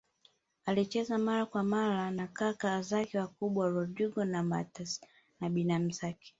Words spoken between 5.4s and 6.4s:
binamu zake